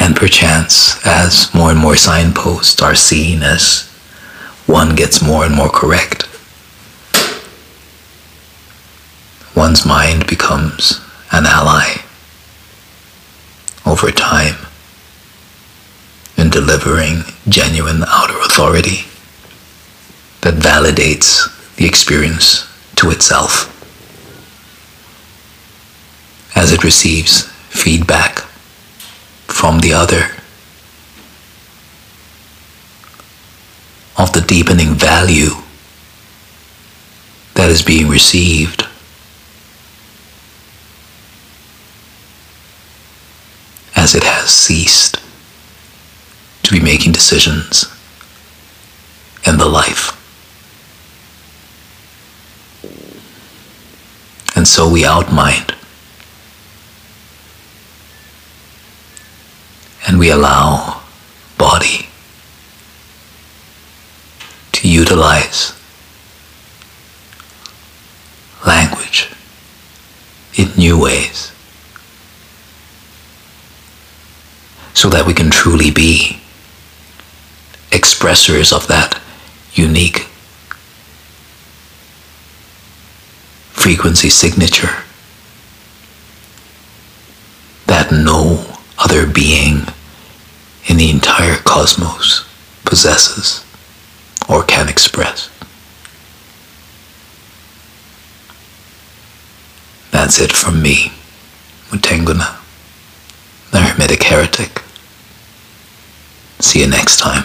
And 0.00 0.16
perchance, 0.16 1.04
as 1.06 1.54
more 1.54 1.70
and 1.70 1.78
more 1.78 1.96
signposts 1.96 2.82
are 2.82 2.96
seen 2.96 3.42
as 3.42 3.88
one 4.66 4.96
gets 4.96 5.22
more 5.22 5.44
and 5.44 5.54
more 5.54 5.70
correct, 5.70 6.28
one's 9.56 9.86
mind 9.86 10.26
becomes 10.26 11.00
an 11.30 11.46
ally 11.46 12.02
over 13.86 14.10
time 14.10 14.56
in 16.44 16.50
delivering 16.50 17.22
genuine 17.48 18.02
outer 18.06 18.38
authority 18.40 19.06
that 20.42 20.54
validates 20.54 21.48
the 21.76 21.86
experience 21.86 22.68
to 22.96 23.10
itself. 23.10 23.70
As 26.54 26.70
it 26.70 26.84
receives 26.84 27.48
feedback 27.70 28.40
from 29.48 29.78
the 29.78 29.94
other 29.94 30.24
of 34.18 34.32
the 34.34 34.44
deepening 34.46 34.94
value 34.94 35.50
that 37.54 37.70
is 37.70 37.80
being 37.80 38.08
received 38.08 38.86
as 43.96 44.14
it 44.14 44.22
has 44.22 44.50
ceased 44.50 45.23
to 46.64 46.72
be 46.72 46.80
making 46.80 47.12
decisions 47.12 47.84
in 49.46 49.58
the 49.58 49.68
life. 49.68 50.10
And 54.56 54.66
so 54.66 54.90
we 54.90 55.02
outmind. 55.02 55.74
And 60.08 60.18
we 60.18 60.30
allow 60.30 61.02
body 61.56 62.08
to 64.72 64.88
utilize 64.88 65.72
language 68.66 69.30
in 70.56 70.68
new 70.76 71.00
ways. 71.00 71.54
so 74.94 75.10
that 75.10 75.26
we 75.26 75.34
can 75.34 75.50
truly 75.50 75.90
be 75.90 76.40
expressors 77.94 78.72
of 78.72 78.88
that 78.88 79.20
unique 79.74 80.26
frequency 83.70 84.28
signature 84.28 84.96
that 87.86 88.10
no 88.10 88.66
other 88.98 89.26
being 89.26 89.82
in 90.86 90.96
the 90.96 91.08
entire 91.08 91.56
cosmos 91.58 92.44
possesses 92.84 93.64
or 94.48 94.64
can 94.64 94.88
express. 94.88 95.48
That's 100.10 100.40
it 100.40 100.52
from 100.52 100.82
me, 100.82 101.12
Mutenguna, 101.90 102.58
the 103.70 103.80
Hermetic 103.80 104.24
Heretic. 104.24 104.82
See 106.60 106.80
you 106.80 106.88
next 106.88 107.18
time. 107.18 107.44